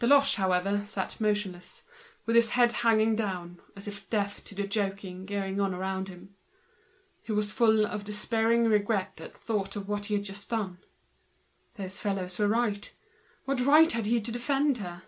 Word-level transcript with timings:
The 0.00 0.06
latter 0.06 0.82
sat 0.84 1.18
motionless, 1.22 1.84
with 2.26 2.36
his 2.36 2.50
head 2.50 2.70
hanging 2.70 3.16
down, 3.16 3.62
as 3.74 3.88
if 3.88 4.10
deaf 4.10 4.44
to 4.44 4.54
the 4.54 4.66
joking 4.66 5.24
going 5.24 5.58
on 5.58 5.72
around 5.72 6.08
him: 6.08 6.34
he 7.22 7.32
was 7.32 7.50
full 7.50 7.86
of 7.86 8.02
a 8.02 8.04
despairing 8.04 8.64
regret 8.66 9.18
for 9.40 9.64
what 9.78 10.04
he 10.04 10.14
had 10.16 10.24
just 10.24 10.50
done. 10.50 10.80
These 11.76 11.98
fellows 11.98 12.38
were 12.38 12.46
right—what 12.48 13.62
right 13.62 13.90
had 13.90 14.04
he 14.04 14.20
to 14.20 14.30
defend 14.30 14.76
her? 14.76 15.04